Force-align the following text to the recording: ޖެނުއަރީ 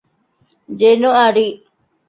ޖެނުއަރީ 0.79 1.47